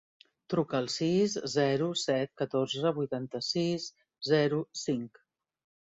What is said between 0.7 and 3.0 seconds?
al sis, zero, set, catorze,